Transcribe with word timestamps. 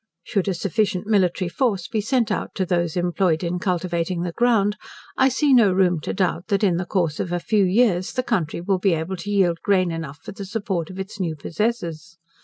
Should 0.23 0.47
a 0.47 0.55
sufficient 0.55 1.05
military 1.05 1.47
force 1.47 1.87
be 1.87 2.01
sent 2.01 2.31
out 2.31 2.55
to 2.55 2.65
those 2.65 2.97
employed 2.97 3.43
in 3.43 3.59
cultivating 3.59 4.23
the 4.23 4.31
ground, 4.31 4.75
I 5.15 5.29
see 5.29 5.53
no 5.53 5.71
room 5.71 5.99
to 5.99 6.11
doubt, 6.11 6.47
that 6.47 6.63
in 6.63 6.77
the 6.77 6.87
course 6.87 7.19
of 7.19 7.31
a 7.31 7.39
few 7.39 7.63
years, 7.65 8.11
the 8.13 8.23
country 8.23 8.61
will 8.61 8.79
be 8.79 8.95
able 8.95 9.17
to 9.17 9.29
yield 9.29 9.59
grain 9.63 9.91
enough 9.91 10.17
for 10.23 10.31
the 10.31 10.45
support 10.45 10.89
of 10.89 10.97
its 10.97 11.19
new 11.19 11.35
possessors. 11.35 12.17